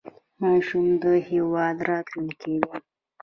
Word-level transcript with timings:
ماشومان 0.41 0.93
د 1.03 1.05
هېواد 1.29 1.77
راتلونکی 1.89 2.55
دی 2.65 2.69